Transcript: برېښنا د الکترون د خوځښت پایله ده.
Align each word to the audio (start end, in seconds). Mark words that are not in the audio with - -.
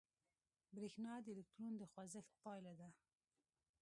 برېښنا 0.75 1.13
د 1.21 1.27
الکترون 1.35 1.73
د 1.77 1.83
خوځښت 1.91 2.31
پایله 2.43 2.73
ده. 2.79 2.89